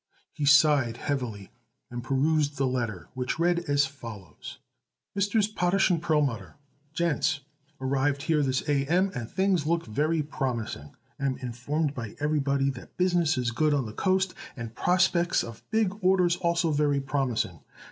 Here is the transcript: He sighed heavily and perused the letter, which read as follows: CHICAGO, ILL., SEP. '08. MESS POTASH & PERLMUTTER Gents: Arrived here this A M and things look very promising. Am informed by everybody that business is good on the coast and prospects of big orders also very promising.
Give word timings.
He 0.33 0.45
sighed 0.47 0.97
heavily 0.97 1.51
and 1.91 2.03
perused 2.03 2.57
the 2.57 2.65
letter, 2.65 3.09
which 3.13 3.37
read 3.37 3.59
as 3.69 3.85
follows: 3.85 4.57
CHICAGO, 5.13 5.13
ILL., 5.13 5.21
SEP. 5.21 5.29
'08. 5.29 5.35
MESS 5.35 5.47
POTASH 5.49 5.91
& 6.01 6.01
PERLMUTTER 6.01 6.55
Gents: 6.91 7.39
Arrived 7.79 8.23
here 8.23 8.41
this 8.41 8.67
A 8.67 8.87
M 8.87 9.11
and 9.13 9.29
things 9.29 9.67
look 9.67 9.85
very 9.85 10.23
promising. 10.23 10.95
Am 11.19 11.37
informed 11.37 11.93
by 11.93 12.15
everybody 12.19 12.71
that 12.71 12.97
business 12.97 13.37
is 13.37 13.51
good 13.51 13.75
on 13.75 13.85
the 13.85 13.93
coast 13.93 14.33
and 14.57 14.73
prospects 14.73 15.43
of 15.43 15.61
big 15.69 15.93
orders 16.01 16.35
also 16.37 16.71
very 16.71 16.99
promising. 16.99 17.59